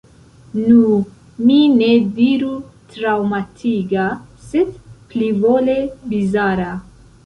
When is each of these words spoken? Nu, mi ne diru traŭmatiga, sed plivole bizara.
Nu, 0.69 0.79
mi 1.49 1.57
ne 1.75 1.91
diru 2.17 2.49
traŭmatiga, 2.95 4.09
sed 4.49 4.77
plivole 5.15 5.81
bizara. 6.13 6.73